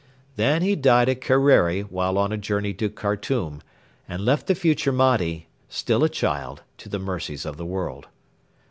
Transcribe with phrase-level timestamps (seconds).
[0.35, 3.61] Then he died at Kerreri while on a journey to Khartoum,
[4.09, 8.07] and left the future Mahdi, still a child, to the mercies of the world.